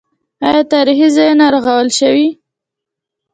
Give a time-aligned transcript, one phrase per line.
[0.47, 2.27] آیا تاریخي ځایونه رغول شوي؟